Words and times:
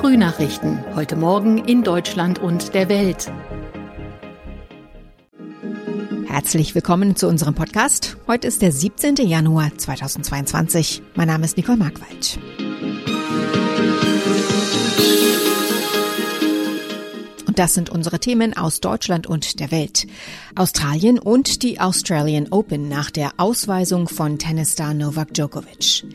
Frühnachrichten. 0.00 0.82
Heute 0.94 1.14
Morgen 1.14 1.58
in 1.58 1.82
Deutschland 1.82 2.38
und 2.38 2.72
der 2.72 2.88
Welt. 2.88 3.30
Herzlich 6.26 6.74
willkommen 6.74 7.16
zu 7.16 7.28
unserem 7.28 7.54
Podcast. 7.54 8.16
Heute 8.26 8.48
ist 8.48 8.62
der 8.62 8.72
17. 8.72 9.16
Januar 9.16 9.70
2022. 9.76 11.02
Mein 11.16 11.28
Name 11.28 11.44
ist 11.44 11.58
Nicole 11.58 11.76
Markwald. 11.76 12.38
Das 17.60 17.74
sind 17.74 17.90
unsere 17.90 18.18
Themen 18.18 18.56
aus 18.56 18.80
Deutschland 18.80 19.26
und 19.26 19.60
der 19.60 19.70
Welt. 19.70 20.06
Australien 20.54 21.18
und 21.18 21.62
die 21.62 21.78
Australian 21.78 22.48
Open 22.50 22.88
nach 22.88 23.10
der 23.10 23.32
Ausweisung 23.36 24.08
von 24.08 24.38
Tennisstar 24.38 24.94
Novak 24.94 25.34
Djokovic. 25.34 26.06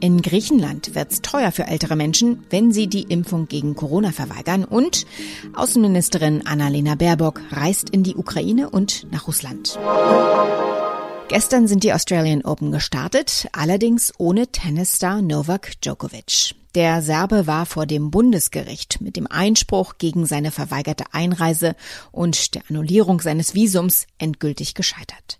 In 0.00 0.20
Griechenland 0.20 0.94
wird's 0.94 1.22
teuer 1.22 1.52
für 1.52 1.66
ältere 1.66 1.96
Menschen, 1.96 2.44
wenn 2.50 2.70
sie 2.70 2.86
die 2.86 3.04
Impfung 3.04 3.48
gegen 3.48 3.74
Corona 3.74 4.12
verweigern. 4.12 4.66
Und 4.66 5.06
Außenministerin 5.54 6.46
Annalena 6.46 6.96
Baerbock 6.96 7.40
reist 7.50 7.88
in 7.88 8.02
die 8.02 8.16
Ukraine 8.16 8.68
und 8.68 9.10
nach 9.10 9.26
Russland. 9.26 9.78
Gestern 11.28 11.66
sind 11.66 11.82
die 11.82 11.94
Australian 11.94 12.44
Open 12.44 12.72
gestartet, 12.72 13.48
allerdings 13.52 14.12
ohne 14.18 14.48
Tennisstar 14.48 15.22
Novak 15.22 15.80
Djokovic. 15.80 16.59
Der 16.76 17.02
Serbe 17.02 17.48
war 17.48 17.66
vor 17.66 17.84
dem 17.84 18.12
Bundesgericht 18.12 19.00
mit 19.00 19.16
dem 19.16 19.26
Einspruch 19.26 19.94
gegen 19.98 20.24
seine 20.24 20.52
verweigerte 20.52 21.04
Einreise 21.10 21.74
und 22.12 22.54
der 22.54 22.62
Annullierung 22.70 23.20
seines 23.20 23.54
Visums 23.54 24.06
endgültig 24.18 24.74
gescheitert. 24.74 25.39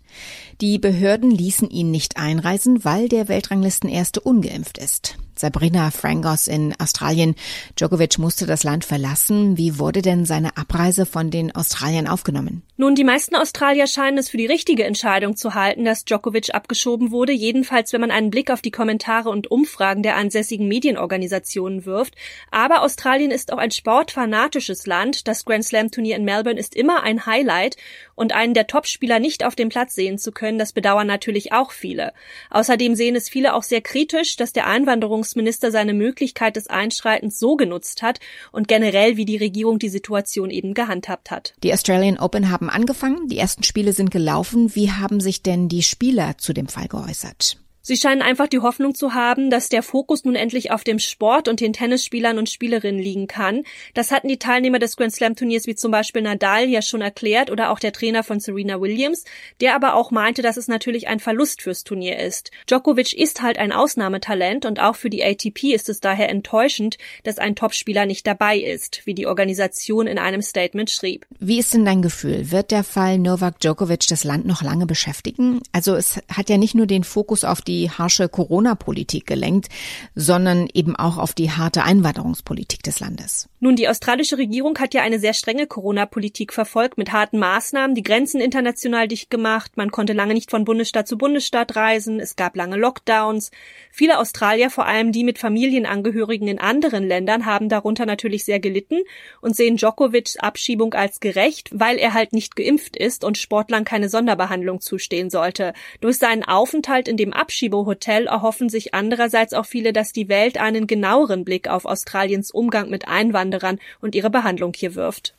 Die 0.61 0.77
Behörden 0.77 1.31
ließen 1.31 1.69
ihn 1.69 1.91
nicht 1.91 2.17
einreisen, 2.17 2.85
weil 2.85 3.09
der 3.09 3.27
Weltranglistenerste 3.27 4.21
ungeimpft 4.21 4.77
ist. 4.77 5.17
Sabrina 5.41 5.89
Frangos 5.89 6.47
in 6.47 6.75
Australien. 6.79 7.35
Djokovic 7.75 8.19
musste 8.19 8.45
das 8.45 8.63
Land 8.63 8.85
verlassen. 8.85 9.57
Wie 9.57 9.79
wurde 9.79 10.03
denn 10.03 10.25
seine 10.25 10.55
Abreise 10.55 11.07
von 11.07 11.31
den 11.31 11.53
Australiern 11.55 12.07
aufgenommen? 12.07 12.61
Nun, 12.77 12.95
die 12.95 13.03
meisten 13.03 13.35
Australier 13.35 13.87
scheinen 13.87 14.19
es 14.19 14.29
für 14.29 14.37
die 14.37 14.45
richtige 14.45 14.83
Entscheidung 14.83 15.35
zu 15.35 15.55
halten, 15.55 15.83
dass 15.83 16.05
Djokovic 16.05 16.53
abgeschoben 16.53 17.11
wurde. 17.11 17.33
Jedenfalls, 17.33 17.91
wenn 17.91 18.01
man 18.01 18.11
einen 18.11 18.29
Blick 18.29 18.51
auf 18.51 18.61
die 18.61 18.71
Kommentare 18.71 19.29
und 19.29 19.49
Umfragen 19.49 20.03
der 20.03 20.15
ansässigen 20.15 20.67
Medienorganisationen 20.67 21.85
wirft. 21.85 22.13
Aber 22.51 22.83
Australien 22.83 23.31
ist 23.31 23.51
auch 23.51 23.57
ein 23.57 23.71
sportfanatisches 23.71 24.85
Land. 24.85 25.27
Das 25.27 25.45
Grand 25.45 25.65
Slam 25.65 25.89
Turnier 25.89 26.17
in 26.17 26.25
Melbourne 26.25 26.59
ist 26.59 26.75
immer 26.75 27.01
ein 27.01 27.25
Highlight 27.25 27.77
und 28.13 28.33
einen 28.33 28.53
der 28.53 28.67
Topspieler 28.67 29.19
nicht 29.19 29.43
auf 29.43 29.55
dem 29.55 29.69
Platz 29.69 29.95
sehen 30.01 30.17
zu 30.17 30.31
können, 30.31 30.57
das 30.57 30.73
bedauern 30.73 31.05
natürlich 31.05 31.53
auch 31.53 31.69
viele. 31.69 32.11
Außerdem 32.49 32.95
sehen 32.95 33.15
es 33.15 33.29
viele 33.29 33.53
auch 33.53 33.61
sehr 33.61 33.81
kritisch, 33.81 34.35
dass 34.35 34.51
der 34.51 34.65
Einwanderungsminister 34.65 35.69
seine 35.69 35.93
Möglichkeit 35.93 36.55
des 36.55 36.65
Einschreitens 36.65 37.37
so 37.37 37.55
genutzt 37.55 38.01
hat 38.01 38.19
und 38.51 38.67
generell, 38.67 39.15
wie 39.15 39.25
die 39.25 39.37
Regierung 39.37 39.77
die 39.77 39.89
Situation 39.89 40.49
eben 40.49 40.73
gehandhabt 40.73 41.29
hat. 41.29 41.53
Die 41.61 41.71
Australian 41.71 42.17
Open 42.17 42.49
haben 42.49 42.71
angefangen, 42.71 43.27
die 43.27 43.37
ersten 43.37 43.61
Spiele 43.61 43.93
sind 43.93 44.09
gelaufen. 44.09 44.73
Wie 44.75 44.89
haben 44.91 45.19
sich 45.19 45.43
denn 45.43 45.69
die 45.69 45.83
Spieler 45.83 46.35
zu 46.39 46.51
dem 46.51 46.67
Fall 46.67 46.87
geäußert? 46.87 47.57
Sie 47.83 47.97
scheinen 47.97 48.21
einfach 48.21 48.47
die 48.47 48.59
Hoffnung 48.59 48.93
zu 48.93 49.15
haben, 49.15 49.49
dass 49.49 49.67
der 49.67 49.81
Fokus 49.81 50.23
nun 50.23 50.35
endlich 50.35 50.69
auf 50.69 50.83
dem 50.83 50.99
Sport 50.99 51.47
und 51.47 51.59
den 51.59 51.73
Tennisspielern 51.73 52.37
und 52.37 52.47
Spielerinnen 52.47 53.01
liegen 53.01 53.25
kann. 53.25 53.63
Das 53.95 54.11
hatten 54.11 54.27
die 54.27 54.37
Teilnehmer 54.37 54.77
des 54.77 54.97
Grand 54.97 55.11
Slam 55.11 55.35
Turniers 55.35 55.65
wie 55.65 55.73
zum 55.73 55.89
Beispiel 55.91 56.21
Nadal 56.21 56.69
ja 56.69 56.83
schon 56.83 57.01
erklärt 57.01 57.49
oder 57.49 57.71
auch 57.71 57.79
der 57.79 57.91
Trainer 57.91 58.21
von 58.23 58.39
Serena 58.39 58.79
Williams, 58.79 59.23
der 59.61 59.73
aber 59.73 59.95
auch 59.95 60.11
meinte, 60.11 60.43
dass 60.43 60.57
es 60.57 60.67
natürlich 60.67 61.07
ein 61.07 61.19
Verlust 61.19 61.63
fürs 61.63 61.83
Turnier 61.83 62.19
ist. 62.19 62.51
Djokovic 62.67 63.13
ist 63.13 63.41
halt 63.41 63.57
ein 63.57 63.71
Ausnahmetalent 63.71 64.67
und 64.67 64.79
auch 64.79 64.95
für 64.95 65.09
die 65.09 65.23
ATP 65.23 65.73
ist 65.73 65.89
es 65.89 66.01
daher 66.01 66.29
enttäuschend, 66.29 66.99
dass 67.23 67.39
ein 67.39 67.55
Topspieler 67.55 68.05
nicht 68.05 68.27
dabei 68.27 68.59
ist, 68.59 69.01
wie 69.05 69.15
die 69.15 69.25
Organisation 69.25 70.05
in 70.05 70.19
einem 70.19 70.43
Statement 70.43 70.91
schrieb. 70.91 71.25
Wie 71.39 71.57
ist 71.57 71.73
denn 71.73 71.85
dein 71.85 72.03
Gefühl? 72.03 72.51
Wird 72.51 72.69
der 72.69 72.83
Fall 72.83 73.17
Novak 73.17 73.59
Djokovic 73.59 74.05
das 74.07 74.23
Land 74.23 74.45
noch 74.45 74.61
lange 74.61 74.85
beschäftigen? 74.85 75.61
Also 75.71 75.95
es 75.95 76.19
hat 76.31 76.47
ja 76.51 76.59
nicht 76.59 76.75
nur 76.75 76.85
den 76.85 77.03
Fokus 77.03 77.43
auf 77.43 77.61
die 77.61 77.70
die 77.71 77.89
harsche 77.89 78.27
Corona-Politik 78.27 79.25
gelenkt, 79.25 79.69
sondern 80.13 80.67
eben 80.73 80.97
auch 80.97 81.17
auf 81.17 81.33
die 81.33 81.51
harte 81.51 81.83
Einwanderungspolitik 81.83 82.83
des 82.83 82.99
Landes. 82.99 83.47
Nun, 83.61 83.77
die 83.77 83.87
australische 83.87 84.37
Regierung 84.37 84.77
hat 84.79 84.93
ja 84.93 85.03
eine 85.03 85.19
sehr 85.19 85.33
strenge 85.33 85.67
Corona-Politik 85.67 86.51
verfolgt 86.51 86.97
mit 86.97 87.13
harten 87.13 87.39
Maßnahmen, 87.39 87.95
die 87.95 88.03
Grenzen 88.03 88.41
international 88.41 89.07
dicht 89.07 89.29
gemacht, 89.29 89.77
man 89.77 89.91
konnte 89.91 90.11
lange 90.13 90.33
nicht 90.33 90.51
von 90.51 90.65
Bundesstaat 90.65 91.07
zu 91.07 91.17
Bundesstaat 91.17 91.75
reisen, 91.77 92.19
es 92.19 92.35
gab 92.35 92.57
lange 92.57 92.75
Lockdowns. 92.75 93.51
Viele 93.89 94.19
Australier, 94.19 94.69
vor 94.69 94.85
allem 94.85 95.13
die 95.13 95.23
mit 95.23 95.39
Familienangehörigen 95.39 96.47
in 96.47 96.59
anderen 96.59 97.07
Ländern, 97.07 97.45
haben 97.45 97.69
darunter 97.69 98.05
natürlich 98.05 98.43
sehr 98.43 98.59
gelitten 98.59 98.99
und 99.39 99.55
sehen 99.55 99.77
Djokovics 99.77 100.37
Abschiebung 100.37 100.93
als 100.93 101.21
gerecht, 101.21 101.69
weil 101.71 101.97
er 101.97 102.13
halt 102.13 102.33
nicht 102.33 102.57
geimpft 102.57 102.97
ist 102.97 103.23
und 103.23 103.37
Sportlern 103.37 103.85
keine 103.85 104.09
Sonderbehandlung 104.09 104.81
zustehen 104.81 105.29
sollte. 105.29 105.73
Durch 106.01 106.17
seinen 106.17 106.43
Aufenthalt 106.43 107.07
in 107.07 107.15
dem 107.15 107.31
Abschiebung 107.61 107.81
Abschiebehotel 107.81 108.25
erhoffen 108.25 108.69
sich 108.69 108.95
andererseits 108.95 109.53
auch 109.53 109.67
viele, 109.67 109.93
dass 109.93 110.13
die 110.13 110.29
Welt 110.29 110.57
einen 110.57 110.87
genaueren 110.87 111.45
Blick 111.45 111.67
auf 111.67 111.85
Australiens 111.85 112.49
Umgang 112.49 112.89
mit 112.89 113.07
Einwanderern 113.07 113.77
und 113.99 114.15
ihre 114.15 114.31
Behandlung 114.31 114.73
hier 114.75 114.95
wirft. 114.95 115.35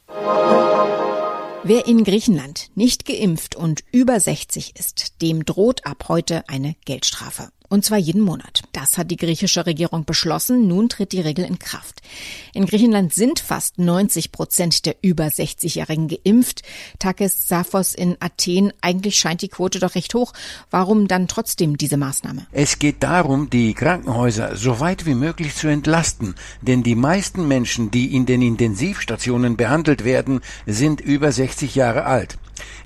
Wer 1.64 1.86
in 1.88 2.04
Griechenland 2.04 2.70
nicht 2.76 3.06
geimpft 3.06 3.56
und 3.56 3.82
über 3.90 4.20
60 4.20 4.78
ist, 4.78 5.20
dem 5.20 5.44
droht 5.44 5.84
ab 5.84 6.04
heute 6.08 6.48
eine 6.48 6.76
Geldstrafe. 6.84 7.48
Und 7.72 7.86
zwar 7.86 7.96
jeden 7.96 8.20
Monat. 8.20 8.60
Das 8.72 8.98
hat 8.98 9.10
die 9.10 9.16
griechische 9.16 9.64
Regierung 9.64 10.04
beschlossen. 10.04 10.68
Nun 10.68 10.90
tritt 10.90 11.12
die 11.12 11.22
Regel 11.22 11.46
in 11.46 11.58
Kraft. 11.58 12.02
In 12.52 12.66
Griechenland 12.66 13.14
sind 13.14 13.40
fast 13.40 13.78
90 13.78 14.30
Prozent 14.30 14.84
der 14.84 14.96
über 15.00 15.24
60-Jährigen 15.24 16.06
geimpft. 16.06 16.64
Takis 16.98 17.48
Safos 17.48 17.94
in 17.94 18.18
Athen. 18.20 18.74
Eigentlich 18.82 19.16
scheint 19.16 19.40
die 19.40 19.48
Quote 19.48 19.78
doch 19.78 19.94
recht 19.94 20.12
hoch. 20.12 20.34
Warum 20.70 21.08
dann 21.08 21.28
trotzdem 21.28 21.78
diese 21.78 21.96
Maßnahme? 21.96 22.46
Es 22.52 22.78
geht 22.78 23.02
darum, 23.02 23.48
die 23.48 23.72
Krankenhäuser 23.72 24.54
so 24.54 24.78
weit 24.78 25.06
wie 25.06 25.14
möglich 25.14 25.54
zu 25.54 25.68
entlasten. 25.68 26.34
Denn 26.60 26.82
die 26.82 26.94
meisten 26.94 27.48
Menschen, 27.48 27.90
die 27.90 28.14
in 28.14 28.26
den 28.26 28.42
Intensivstationen 28.42 29.56
behandelt 29.56 30.04
werden, 30.04 30.42
sind 30.66 31.00
über 31.00 31.32
60 31.32 31.74
Jahre 31.74 32.04
alt. 32.04 32.36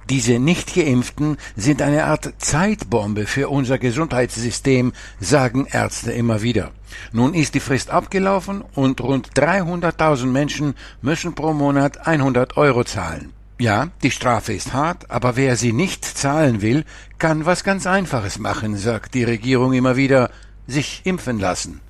Diese 0.09 0.39
Nichtgeimpften 0.39 1.37
sind 1.57 1.83
eine 1.83 2.05
Art 2.05 2.35
Zeitbombe 2.39 3.27
für 3.27 3.49
unser 3.49 3.79
Gesundheitssystem, 3.79 4.93
sagen 5.19 5.67
Ärzte 5.71 6.13
immer 6.13 6.43
wieder. 6.43 6.71
Nun 7.13 7.35
ist 7.35 7.55
die 7.55 7.61
Frist 7.61 7.91
abgelaufen 7.91 8.63
und 8.75 9.01
rund 9.01 9.31
300.000 9.35 10.27
Menschen 10.27 10.75
müssen 11.03 11.35
pro 11.35 11.53
Monat 11.53 12.07
100 12.07 12.57
Euro 12.57 12.85
zahlen. 12.85 13.33
Ja, 13.59 13.89
die 14.03 14.11
Strafe 14.11 14.53
ist 14.53 14.75
hart, 14.75 15.11
aber 15.11 15.35
wer 15.37 15.57
sie 15.57 15.73
nicht 15.73 16.05
zahlen 16.05 16.61
will, 16.61 16.85
kann 17.19 17.47
was 17.47 17.65
ganz 17.65 17.87
Einfaches 17.87 18.39
machen, 18.39 18.77
sagt 18.77 19.15
die 19.15 19.25
Regierung 19.25 19.73
immer 19.73 19.97
wieder, 19.97 20.31
sich 20.67 21.01
impfen 21.05 21.39
lassen. 21.39 21.81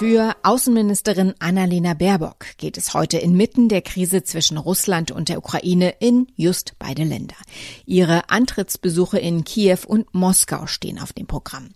Für 0.00 0.34
Außenministerin 0.44 1.34
Annalena 1.40 1.92
Baerbock 1.92 2.56
geht 2.56 2.78
es 2.78 2.94
heute 2.94 3.18
inmitten 3.18 3.68
der 3.68 3.82
Krise 3.82 4.22
zwischen 4.22 4.56
Russland 4.56 5.10
und 5.10 5.28
der 5.28 5.36
Ukraine 5.36 5.90
in 6.00 6.26
just 6.36 6.72
beide 6.78 7.04
Länder. 7.04 7.34
Ihre 7.84 8.30
Antrittsbesuche 8.30 9.18
in 9.18 9.44
Kiew 9.44 9.80
und 9.86 10.14
Moskau 10.14 10.66
stehen 10.66 10.98
auf 10.98 11.12
dem 11.12 11.26
Programm. 11.26 11.74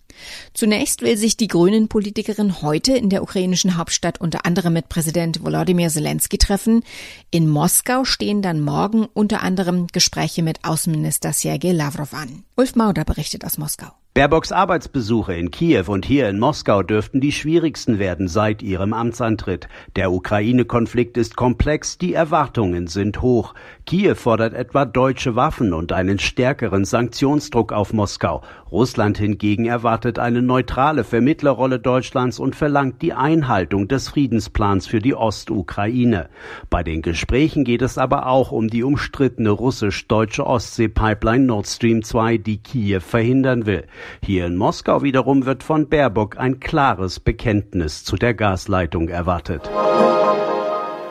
Zunächst 0.54 1.02
will 1.02 1.18
sich 1.18 1.36
die 1.36 1.48
Grünen-Politikerin 1.48 2.62
heute 2.62 2.96
in 2.96 3.10
der 3.10 3.22
ukrainischen 3.22 3.76
Hauptstadt 3.76 4.22
unter 4.22 4.46
anderem 4.46 4.72
mit 4.72 4.88
Präsident 4.88 5.44
Volodymyr 5.44 5.90
Zelensky 5.90 6.38
treffen. 6.38 6.82
In 7.30 7.46
Moskau 7.46 8.06
stehen 8.06 8.40
dann 8.40 8.62
morgen 8.62 9.04
unter 9.12 9.42
anderem 9.42 9.88
Gespräche 9.88 10.42
mit 10.42 10.64
Außenminister 10.64 11.34
Sergei 11.34 11.72
Lavrov 11.72 12.14
an. 12.14 12.44
Ulf 12.56 12.74
Mauder 12.74 13.04
berichtet 13.04 13.44
aus 13.44 13.58
Moskau. 13.58 13.92
Baerbocks 14.16 14.52
Arbeitsbesuche 14.52 15.34
in 15.34 15.50
Kiew 15.50 15.86
und 15.88 16.06
hier 16.06 16.28
in 16.28 16.38
Moskau 16.38 16.84
dürften 16.84 17.20
die 17.20 17.32
schwierigsten 17.32 17.98
werden 17.98 18.28
seit 18.28 18.62
ihrem 18.62 18.92
Amtsantritt. 18.92 19.66
Der 19.96 20.12
Ukraine-Konflikt 20.12 21.16
ist 21.16 21.34
komplex, 21.34 21.98
die 21.98 22.14
Erwartungen 22.14 22.86
sind 22.86 23.22
hoch. 23.22 23.54
Kiew 23.86 24.14
fordert 24.14 24.54
etwa 24.54 24.84
deutsche 24.84 25.34
Waffen 25.34 25.72
und 25.72 25.90
einen 25.90 26.20
stärkeren 26.20 26.84
Sanktionsdruck 26.84 27.72
auf 27.72 27.92
Moskau. 27.92 28.42
Russland 28.70 29.18
hingegen 29.18 29.66
erwartet 29.66 30.20
eine 30.20 30.42
neutrale 30.42 31.02
Vermittlerrolle 31.02 31.80
Deutschlands 31.80 32.38
und 32.38 32.54
verlangt 32.54 33.02
die 33.02 33.14
Einhaltung 33.14 33.88
des 33.88 34.10
Friedensplans 34.10 34.86
für 34.86 35.00
die 35.00 35.16
Ostukraine. 35.16 36.28
Bei 36.70 36.84
den 36.84 37.02
Gesprächen 37.02 37.64
geht 37.64 37.82
es 37.82 37.98
aber 37.98 38.28
auch 38.28 38.52
um 38.52 38.68
die 38.68 38.84
umstrittene 38.84 39.50
russisch-deutsche 39.50 40.46
Ostsee-Pipeline 40.46 41.46
Nord 41.46 41.66
Stream 41.66 42.04
2, 42.04 42.38
die 42.38 42.58
Kiew 42.58 43.00
verhindern 43.00 43.66
will. 43.66 43.86
Hier 44.24 44.46
in 44.46 44.56
Moskau 44.56 45.02
wiederum 45.02 45.46
wird 45.46 45.62
von 45.62 45.88
Baerbock 45.88 46.38
ein 46.38 46.60
klares 46.60 47.20
Bekenntnis 47.20 48.04
zu 48.04 48.16
der 48.16 48.34
Gasleitung 48.34 49.08
erwartet. 49.08 49.70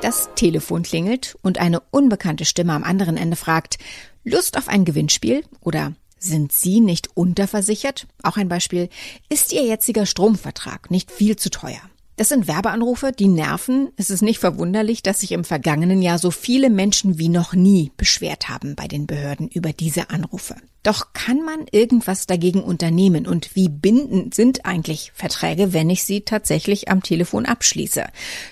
Das 0.02 0.30
Telefon 0.36 0.84
klingelt 0.84 1.38
und 1.42 1.60
eine 1.60 1.82
unbekannte 1.92 2.46
Stimme 2.46 2.74
am 2.74 2.84
anderen 2.84 3.16
Ende 3.16 3.38
fragt, 3.38 3.78
Lust 4.24 4.58
auf 4.58 4.68
ein 4.68 4.86
Gewinnspiel 4.86 5.44
oder 5.62 5.94
sind 6.20 6.52
Sie 6.52 6.80
nicht 6.80 7.10
unterversichert? 7.16 8.08
Auch 8.22 8.38
ein 8.38 8.48
Beispiel, 8.48 8.90
ist 9.30 9.52
Ihr 9.52 9.64
jetziger 9.64 10.06
Stromvertrag 10.06 10.90
nicht 10.90 11.12
viel 11.12 11.36
zu 11.36 11.50
teuer? 11.50 11.82
Das 12.16 12.30
sind 12.30 12.48
Werbeanrufe, 12.48 13.12
die 13.12 13.28
nerven. 13.28 13.90
Es 13.98 14.12
ist 14.12 14.22
nicht 14.22 14.38
verwunderlich, 14.38 15.02
dass 15.02 15.22
sich 15.22 15.32
im 15.32 15.44
vergangenen 15.44 16.02
Jahr 16.04 16.20
so 16.20 16.30
viele 16.30 16.70
Menschen 16.70 17.18
wie 17.18 17.30
noch 17.30 17.54
nie 17.54 17.92
beschwert 17.98 18.50
haben 18.50 18.76
bei 18.76 18.88
den 18.88 19.08
Behörden 19.08 19.48
über 19.48 19.74
diese 19.74 20.12
Anrufe. 20.12 20.56
Doch 20.84 21.14
kann 21.14 21.46
man 21.46 21.66
irgendwas 21.72 22.28
dagegen 22.28 22.62
unternehmen? 22.62 23.26
Und 23.26 23.56
wie 23.56 23.70
bindend 23.70 24.36
sind 24.36 24.66
eigentlich 24.66 25.14
Verträge, 25.16 25.72
wenn 25.72 25.90
ich 25.90 26.04
sie 26.04 26.22
tatsächlich 26.22 26.90
am 26.90 27.02
Telefon 27.02 27.46
abschließe? 27.46 28.04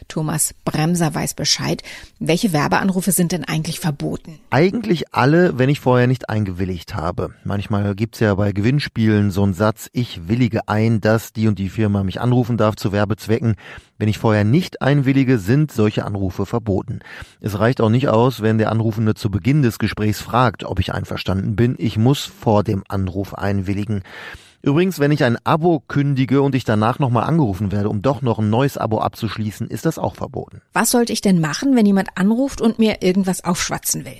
Thomas 0.08 0.56
Bremser 0.63 1.13
weiß 1.13 1.34
Bescheid. 1.34 1.84
Welche 2.19 2.54
Werbeanrufe 2.54 3.12
sind 3.12 3.34
denn 3.34 3.44
eigentlich 3.44 3.81
verboten? 3.81 4.40
Eigentlich 4.50 5.13
alle, 5.13 5.60
wenn 5.60 5.68
ich 5.68 5.81
vorher 5.81 6.08
nicht 6.08 6.30
eingewilligt 6.30 6.96
habe. 6.96 7.36
Manchmal 7.44 7.96
gibt's 7.96 8.22
ja 8.22 8.34
bei 8.36 8.54
Gewinnspielen 8.54 9.30
so 9.31 9.44
einen 9.44 9.54
Satz, 9.54 9.90
ich 9.92 10.30
willige 10.30 10.69
ein, 10.69 11.02
dass 11.02 11.34
die 11.34 11.50
und 11.50 11.60
die 11.60 11.69
Firma 11.69 12.02
mich 12.04 12.22
anrufen 12.22 12.56
darf 12.56 12.78
zu 12.78 12.94
Werbezwecken. 12.94 13.50
Wenn 13.98 14.09
ich 14.09 14.18
vorher 14.18 14.44
nicht 14.44 14.81
einwillige, 14.81 15.38
sind 15.38 15.71
solche 15.71 16.06
Anrufe 16.06 16.45
verboten. 16.45 17.00
Es 17.39 17.59
reicht 17.59 17.81
auch 17.81 17.89
nicht 17.89 18.09
aus, 18.09 18.42
wenn 18.42 18.57
der 18.57 18.71
Anrufende 18.71 19.13
zu 19.13 19.30
Beginn 19.30 19.62
des 19.62 19.80
Gesprächs 19.80 20.21
fragt, 20.21 20.63
ob 20.63 20.80
ich 20.80 20.94
einverstanden 20.94 21.56
bin. 21.56 21.75
Ich 21.77 21.98
muss 21.98 22.25
vor 22.25 22.63
dem 22.63 22.83
Anruf 22.88 23.33
einwilligen. 23.33 24.03
Übrigens, 24.63 25.00
wenn 25.00 25.12
ich 25.12 25.24
ein 25.24 25.38
Abo 25.44 25.83
kündige 25.88 26.42
und 26.44 26.53
ich 26.53 26.63
danach 26.63 27.00
nochmal 27.00 27.24
angerufen 27.24 27.71
werde, 27.71 27.89
um 27.89 28.03
doch 28.03 28.21
noch 28.21 28.38
ein 28.38 28.50
neues 28.51 28.77
Abo 28.77 29.00
abzuschließen, 29.00 29.68
ist 29.68 29.86
das 29.86 29.98
auch 29.98 30.15
verboten. 30.15 30.62
Was 30.74 30.92
sollte 30.92 31.13
ich 31.13 31.21
denn 31.21 31.42
machen, 31.42 31.75
wenn 31.75 31.86
jemand 31.86 32.09
anruft 32.15 32.62
und 32.62 32.77
mir 32.77 33.01
irgendwas 33.01 33.44
aufschwatzen 33.44 34.06
will? 34.06 34.19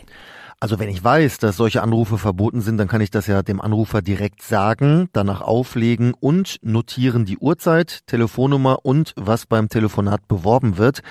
Also 0.64 0.78
wenn 0.78 0.90
ich 0.90 1.04
weiß, 1.04 1.40
dass 1.40 1.58
solche 1.58 1.82
Anrufe 1.82 2.20
verboten 2.20 2.62
sind, 2.62 2.78
dann 2.78 2.88
kann 2.88 3.02
ich 3.02 3.10
das 3.10 3.26
ja 3.26 3.42
dem 3.42 3.60
Anrufer 3.60 4.04
direkt 4.04 4.44
sagen, 4.44 5.10
danach 5.12 5.42
auflegen 5.42 6.14
und 6.14 6.60
notieren 6.62 7.26
die 7.26 7.40
Uhrzeit, 7.40 8.02
Telefonnummer 8.06 8.78
und 8.84 9.16
was 9.16 9.48
beim 9.48 9.70
Telefonat 9.70 10.28
beworben 10.28 10.78
wird. 10.78 11.02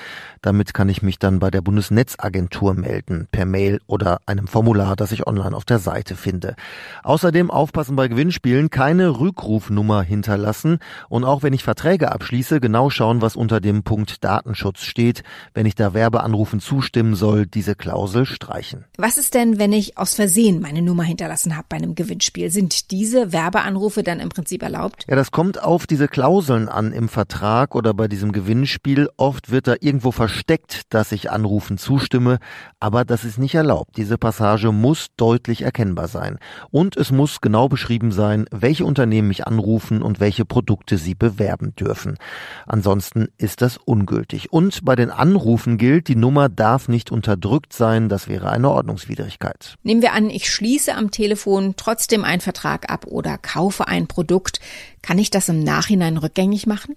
Damit 0.41 0.73
kann 0.73 0.89
ich 0.89 1.03
mich 1.03 1.19
dann 1.19 1.41
bei 1.41 1.51
der 1.51 1.63
Bundesnetzagentur 1.63 2.75
melden, 2.75 3.27
per 3.33 3.45
Mail 3.45 3.81
oder 3.89 4.21
einem 4.25 4.47
Formular, 4.47 4.95
das 4.95 5.11
ich 5.11 5.27
online 5.27 5.57
auf 5.57 5.65
der 5.65 5.81
Seite 5.81 6.15
finde. 6.15 6.55
Außerdem 7.03 7.51
aufpassen 7.51 7.97
bei 7.97 8.07
Gewinnspielen, 8.07 8.71
keine 8.71 9.19
Rückrufnummer 9.19 10.03
hinterlassen 10.03 10.79
und 11.09 11.25
auch 11.25 11.43
wenn 11.43 11.55
ich 11.55 11.65
Verträge 11.65 12.13
abschließe, 12.13 12.61
genau 12.61 12.89
schauen, 12.89 13.21
was 13.21 13.35
unter 13.35 13.61
dem 13.61 13.83
Punkt 13.83 14.23
Datenschutz 14.23 14.83
steht. 14.83 15.25
Wenn 15.55 15.67
ich 15.67 15.75
da 15.75 15.93
Werbeanrufen 15.93 16.61
zustimmen 16.61 17.17
soll, 17.17 17.47
diese 17.47 17.75
Klausel 17.75 18.27
streichen. 18.27 18.85
Was 18.97 19.19
ist 19.19 19.40
denn, 19.41 19.59
wenn 19.59 19.73
ich 19.73 19.97
aus 19.97 20.15
Versehen 20.15 20.61
meine 20.61 20.83
Nummer 20.83 21.03
hinterlassen 21.03 21.57
habe 21.57 21.67
bei 21.71 21.77
einem 21.77 21.95
Gewinnspiel? 21.95 22.51
Sind 22.51 22.91
diese 22.91 23.33
Werbeanrufe 23.33 24.03
dann 24.03 24.21
im 24.21 24.29
Prinzip 24.29 24.63
erlaubt? 24.63 25.07
Ja, 25.09 25.17
das 25.17 25.31
kommt 25.31 25.63
auf 25.63 25.87
diese 25.87 26.09
Klauseln 26.09 26.69
an 26.69 26.93
im 26.93 27.09
Vertrag 27.09 27.75
oder 27.75 27.95
bei 27.95 28.07
diesem 28.07 28.33
Gewinnspiel. 28.33 29.09
Oft 29.17 29.51
wird 29.51 29.67
da 29.67 29.77
irgendwo 29.81 30.13
versteckt, 30.13 30.83
dass 30.91 31.13
ich 31.13 31.31
Anrufen 31.31 31.79
zustimme, 31.79 32.39
aber 32.81 33.07
das 33.07 33.25
ist 33.25 33.39
nicht 33.39 33.55
erlaubt. 33.55 33.97
Diese 33.97 34.19
Passage 34.19 34.73
muss 34.73 35.07
deutlich 35.17 35.63
erkennbar 35.63 36.09
sein. 36.09 36.39
Und 36.71 36.97
es 36.97 37.11
muss 37.11 37.41
genau 37.41 37.69
beschrieben 37.69 38.13
sein, 38.13 38.45
welche 38.51 38.85
Unternehmen 38.85 39.29
mich 39.29 39.47
anrufen 39.47 40.03
und 40.03 40.21
welche 40.21 40.45
Produkte 40.45 40.99
sie 40.99 41.15
bewerben 41.15 41.75
dürfen. 41.77 42.19
Ansonsten 42.67 43.29
ist 43.39 43.63
das 43.63 43.79
ungültig. 43.79 44.53
Und 44.53 44.85
bei 44.85 44.97
den 44.97 45.11
Anrufen 45.11 45.79
gilt, 45.79 46.09
die 46.09 46.17
Nummer 46.17 46.51
darf 46.51 46.89
nicht 46.89 47.11
unterdrückt 47.11 47.73
sein. 47.73 48.11
Das 48.11 48.29
wäre 48.29 48.51
eine 48.51 48.71
Ordnungswidrigkeit. 48.71 49.30
Schwierigkeit. 49.31 49.77
Nehmen 49.83 50.03
wir 50.03 50.13
an, 50.13 50.31
ich 50.31 50.51
schließe 50.51 50.95
am 50.95 51.11
Telefon 51.11 51.75
trotzdem 51.77 52.25
einen 52.25 52.41
Vertrag 52.41 52.91
ab 52.91 53.07
oder 53.07 53.39
kaufe 53.39 53.87
ein 53.89 54.07
Produkt. 54.07 54.61
Kann 55.03 55.19
ich 55.19 55.31
das 55.31 55.49
im 55.49 55.63
Nachhinein 55.63 56.17
rückgängig 56.17 56.67
machen? 56.67 56.97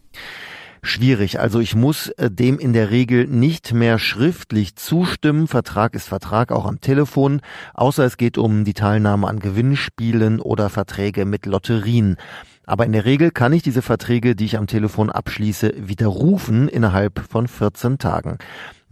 schwierig. 0.85 1.39
Also 1.39 1.61
ich 1.61 1.75
muss 1.75 2.09
äh, 2.09 2.29
dem 2.29 2.59
in 2.59 2.73
der 2.73 2.91
Regel 2.91 3.25
nicht 3.25 3.71
mehr 3.71 3.97
schriftlich 3.97 4.75
zustimmen. 4.75 5.47
Vertrag 5.47 5.95
ist 5.95 6.09
Vertrag 6.09 6.51
auch 6.51 6.65
am 6.65 6.81
Telefon, 6.81 7.39
außer 7.73 8.03
es 8.03 8.17
geht 8.17 8.37
um 8.37 8.65
die 8.65 8.73
Teilnahme 8.73 9.29
an 9.29 9.39
Gewinnspielen 9.39 10.41
oder 10.41 10.69
Verträge 10.69 11.23
mit 11.23 11.45
Lotterien. 11.45 12.17
Aber 12.65 12.85
in 12.85 12.91
der 12.91 13.05
Regel 13.05 13.31
kann 13.31 13.53
ich 13.53 13.63
diese 13.63 13.81
Verträge, 13.81 14.35
die 14.35 14.45
ich 14.45 14.57
am 14.57 14.67
Telefon 14.67 15.09
abschließe, 15.09 15.73
widerrufen 15.77 16.67
innerhalb 16.67 17.19
von 17.29 17.47
14 17.47 17.97
Tagen 17.97 18.37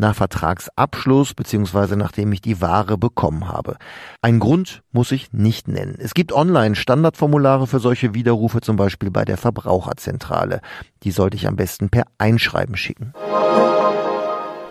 nach 0.01 0.15
Vertragsabschluss 0.15 1.33
bzw. 1.33 1.95
nachdem 1.95 2.33
ich 2.33 2.41
die 2.41 2.59
Ware 2.59 2.97
bekommen 2.97 3.47
habe. 3.47 3.77
Ein 4.21 4.39
Grund 4.39 4.81
muss 4.91 5.11
ich 5.13 5.31
nicht 5.31 5.69
nennen. 5.69 5.95
Es 5.99 6.13
gibt 6.13 6.33
online 6.33 6.75
Standardformulare 6.75 7.67
für 7.67 7.79
solche 7.79 8.13
Widerrufe, 8.13 8.59
zum 8.59 8.75
Beispiel 8.75 9.11
bei 9.11 9.23
der 9.23 9.37
Verbraucherzentrale. 9.37 10.59
Die 11.03 11.11
sollte 11.11 11.37
ich 11.37 11.47
am 11.47 11.55
besten 11.55 11.89
per 11.89 12.03
Einschreiben 12.17 12.75
schicken. 12.75 13.13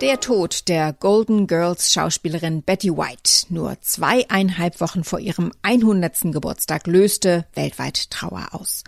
Der 0.00 0.18
Tod 0.18 0.66
der 0.68 0.94
Golden 0.94 1.46
Girls 1.46 1.92
Schauspielerin 1.92 2.62
Betty 2.62 2.90
White 2.90 3.44
nur 3.50 3.78
zweieinhalb 3.82 4.80
Wochen 4.80 5.04
vor 5.04 5.20
ihrem 5.20 5.52
100. 5.60 6.32
Geburtstag 6.32 6.86
löste 6.86 7.44
weltweit 7.52 8.10
Trauer 8.10 8.48
aus. 8.52 8.82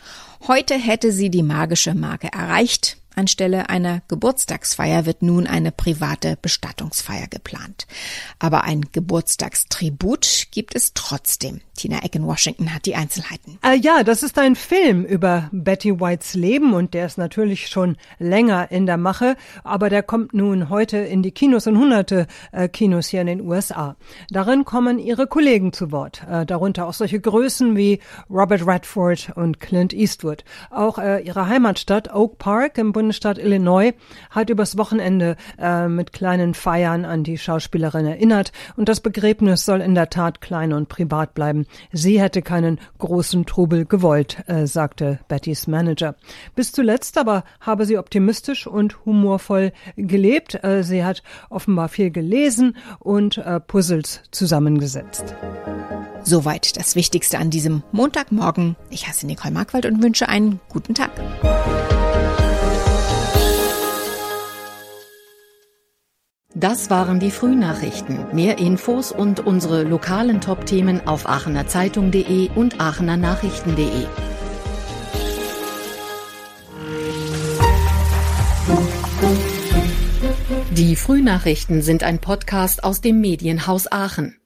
Heute 0.49 0.75
hätte 0.75 1.13
sie 1.13 1.29
die 1.29 1.43
magische 1.43 1.95
Marke 1.95 2.29
erreicht. 2.33 2.97
Anstelle 3.15 3.69
einer 3.69 4.01
Geburtstagsfeier 4.09 5.05
wird 5.05 5.21
nun 5.21 5.47
eine 5.47 5.71
private 5.71 6.39
Bestattungsfeier 6.41 7.29
geplant. 7.29 7.87
Aber 8.39 8.65
ein 8.65 8.81
Geburtstagstribut 8.91 10.47
gibt 10.51 10.75
es 10.75 10.95
trotzdem. 10.95 11.61
Tina 11.75 12.03
Eck 12.03 12.15
in 12.15 12.27
Washington 12.27 12.75
hat 12.75 12.87
die 12.87 12.95
Einzelheiten. 12.95 13.59
Äh, 13.65 13.77
ja, 13.77 14.03
das 14.03 14.23
ist 14.23 14.39
ein 14.39 14.57
Film 14.57 15.05
über 15.05 15.49
Betty 15.53 16.01
Whites 16.01 16.35
Leben 16.35 16.75
und 16.75 16.95
der 16.95 17.07
ist 17.07 17.19
natürlich 17.19 17.69
schon 17.69 17.97
länger 18.19 18.71
in 18.71 18.87
der 18.87 18.99
Mache, 18.99 19.37
aber 19.65 19.89
der 19.89 20.03
kommt 20.03 20.35
nun 20.35 20.69
heute 20.69 20.99
in 20.99 21.23
die 21.23 21.33
Kinos 21.33 21.67
und 21.67 21.79
hunderte 21.79 22.27
äh, 22.53 22.69
Kinos 22.69 23.09
hier 23.09 23.23
in 23.23 23.27
den 23.27 23.41
USA. 23.41 23.97
Darin 24.31 24.65
kommen 24.65 24.99
ihre 24.99 25.27
Kollegen 25.27 25.73
zu 25.73 25.91
Wort, 25.93 26.23
äh, 26.31 26.45
darunter 26.45 26.87
auch 26.87 26.93
solche 26.93 27.21
Größen 27.21 27.77
wie 27.77 28.01
Robert 28.29 28.67
Redford 28.67 29.33
und 29.35 29.59
Clint 29.59 29.93
Eastwood. 29.93 30.45
Auch 30.71 30.99
äh, 30.99 31.21
ihre 31.21 31.49
Heimatstadt 31.49 32.15
Oak 32.15 32.39
Park 32.39 32.79
im 32.79 32.93
Bundesstaat 32.93 33.39
Illinois 33.39 33.93
hat 34.31 34.51
übers 34.51 34.77
Wochenende 34.77 35.37
äh, 35.59 35.89
mit 35.89 36.13
kleinen 36.13 36.55
Feiern 36.55 37.05
an 37.05 37.25
die 37.25 37.39
Schauspielerin 37.39 38.07
erinnert 38.07 38.53
und 38.77 38.89
das 38.89 39.01
Begräbnis 39.01 39.65
soll 39.65 39.81
in 39.81 39.95
der 39.95 40.11
Tat 40.11 40.41
klein 40.41 40.73
und 40.73 40.89
privat 40.89 41.35
bleiben. 41.35 41.62
Sie 41.93 42.21
hätte 42.21 42.43
keinen 42.43 42.81
großen 42.99 43.47
Trubel 43.47 43.85
gewollt, 43.85 44.43
äh, 44.47 44.67
sagte 44.67 45.21
Bettys 45.29 45.67
Manager. 45.67 46.17
Bis 46.55 46.73
zuletzt 46.73 47.19
aber 47.19 47.45
habe 47.61 47.87
sie 47.87 47.99
optimistisch 47.99 48.67
und 48.67 49.05
humorvoll 49.05 49.73
gelebt. 49.97 50.63
Äh, 50.63 50.83
sie 50.83 51.05
hat 51.05 51.23
offenbar 51.51 51.89
viel 51.89 52.11
gelesen 52.11 52.77
und 52.99 53.39
äh, 53.39 53.61
Puzzles 53.61 54.23
zusammengesetzt. 54.31 55.35
Soweit 56.25 56.77
das 56.77 56.95
Wichtigste 56.95 57.39
an 57.39 57.51
diesem 57.51 57.83
Montagmorgen. 57.93 58.77
Ich 58.91 59.09
heiße 59.09 59.27
Nicole 59.27 59.53
Markwald 59.53 59.87
und 59.87 60.03
wünsche 60.03 60.29
einen 60.29 60.61
guten 60.69 60.95
Tag. 60.95 61.11
Das 66.55 66.91
waren 66.91 67.19
die 67.19 67.31
Frühnachrichten. 67.31 68.27
Mehr 68.35 68.59
Infos 68.59 69.11
und 69.11 69.41
unsere 69.41 69.85
lokalen 69.85 70.43
Top-Themen 70.43 71.07
auf 71.07 71.27
aachenerzeitung.de 71.27 72.51
und 72.55 72.79
aachenernachrichten.de. 72.79 74.07
Die 80.73 80.97
Frühnachrichten 80.97 81.81
sind 81.81 82.03
ein 82.03 82.19
Podcast 82.19 82.85
aus 82.85 83.01
dem 83.01 83.23
Medienhaus 83.23 83.91
Aachen. 83.91 84.37